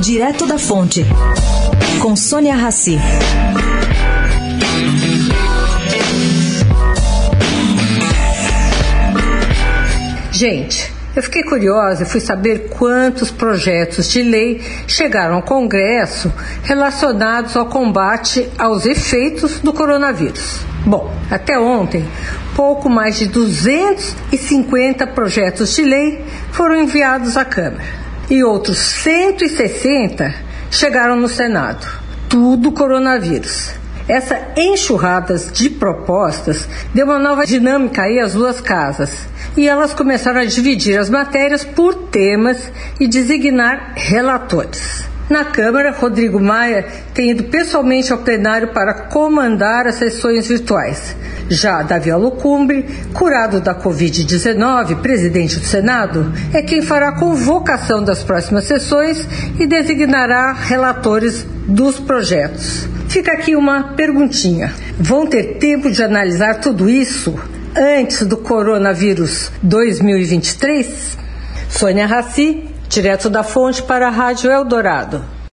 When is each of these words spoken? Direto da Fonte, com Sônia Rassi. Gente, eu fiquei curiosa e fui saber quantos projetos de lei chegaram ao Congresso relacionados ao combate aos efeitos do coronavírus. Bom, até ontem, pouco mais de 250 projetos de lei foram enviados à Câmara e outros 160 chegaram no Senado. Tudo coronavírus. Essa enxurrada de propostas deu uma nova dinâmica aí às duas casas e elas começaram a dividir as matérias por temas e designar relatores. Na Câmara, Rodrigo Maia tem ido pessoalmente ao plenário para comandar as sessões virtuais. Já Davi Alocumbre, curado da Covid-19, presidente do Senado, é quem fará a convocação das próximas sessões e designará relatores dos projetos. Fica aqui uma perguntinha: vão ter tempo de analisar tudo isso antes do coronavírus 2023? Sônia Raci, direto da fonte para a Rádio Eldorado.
Direto 0.00 0.46
da 0.46 0.58
Fonte, 0.58 1.04
com 2.00 2.16
Sônia 2.16 2.54
Rassi. 2.54 2.98
Gente, 10.32 10.90
eu 11.14 11.22
fiquei 11.22 11.42
curiosa 11.42 12.04
e 12.04 12.06
fui 12.06 12.20
saber 12.20 12.70
quantos 12.70 13.30
projetos 13.30 14.08
de 14.08 14.22
lei 14.22 14.62
chegaram 14.86 15.34
ao 15.34 15.42
Congresso 15.42 16.32
relacionados 16.62 17.54
ao 17.54 17.66
combate 17.66 18.48
aos 18.56 18.86
efeitos 18.86 19.60
do 19.60 19.70
coronavírus. 19.74 20.60
Bom, 20.86 21.14
até 21.30 21.58
ontem, 21.58 22.08
pouco 22.56 22.88
mais 22.88 23.18
de 23.18 23.26
250 23.26 25.06
projetos 25.08 25.76
de 25.76 25.82
lei 25.82 26.24
foram 26.52 26.80
enviados 26.80 27.36
à 27.36 27.44
Câmara 27.44 28.00
e 28.30 28.44
outros 28.44 28.78
160 28.78 30.32
chegaram 30.70 31.16
no 31.16 31.28
Senado. 31.28 31.86
Tudo 32.28 32.70
coronavírus. 32.70 33.72
Essa 34.08 34.52
enxurrada 34.56 35.36
de 35.36 35.68
propostas 35.68 36.68
deu 36.94 37.06
uma 37.06 37.18
nova 37.18 37.44
dinâmica 37.44 38.02
aí 38.02 38.18
às 38.18 38.34
duas 38.34 38.60
casas 38.60 39.28
e 39.56 39.68
elas 39.68 39.92
começaram 39.92 40.40
a 40.40 40.44
dividir 40.44 40.98
as 40.98 41.10
matérias 41.10 41.64
por 41.64 41.94
temas 41.94 42.72
e 42.98 43.06
designar 43.06 43.92
relatores. 43.96 45.09
Na 45.30 45.44
Câmara, 45.44 45.92
Rodrigo 45.92 46.40
Maia 46.40 46.84
tem 47.14 47.30
ido 47.30 47.44
pessoalmente 47.44 48.12
ao 48.12 48.18
plenário 48.18 48.72
para 48.72 48.92
comandar 48.92 49.86
as 49.86 49.94
sessões 49.94 50.48
virtuais. 50.48 51.14
Já 51.48 51.82
Davi 51.82 52.10
Alocumbre, 52.10 52.84
curado 53.14 53.60
da 53.60 53.72
Covid-19, 53.72 54.96
presidente 55.00 55.60
do 55.60 55.64
Senado, 55.64 56.32
é 56.52 56.62
quem 56.62 56.82
fará 56.82 57.10
a 57.10 57.18
convocação 57.18 58.02
das 58.02 58.24
próximas 58.24 58.64
sessões 58.64 59.24
e 59.56 59.68
designará 59.68 60.52
relatores 60.52 61.46
dos 61.64 62.00
projetos. 62.00 62.88
Fica 63.08 63.30
aqui 63.30 63.54
uma 63.54 63.94
perguntinha: 63.94 64.74
vão 64.98 65.28
ter 65.28 65.58
tempo 65.58 65.92
de 65.92 66.02
analisar 66.02 66.54
tudo 66.54 66.90
isso 66.90 67.38
antes 67.76 68.26
do 68.26 68.36
coronavírus 68.36 69.52
2023? 69.62 71.16
Sônia 71.68 72.06
Raci, 72.06 72.64
direto 72.90 73.30
da 73.30 73.44
fonte 73.44 73.84
para 73.84 74.08
a 74.08 74.10
Rádio 74.10 74.50
Eldorado. 74.50 75.24